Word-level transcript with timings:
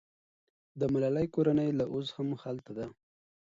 د 0.79 0.81
ملالۍ 0.93 1.27
کورنۍ 1.35 1.69
لا 1.73 1.85
اوس 1.93 2.07
هم 2.15 2.29
هلته 2.43 2.71
ده. 2.77 2.85